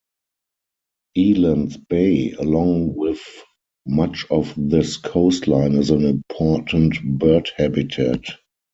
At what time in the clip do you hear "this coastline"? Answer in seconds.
4.57-5.75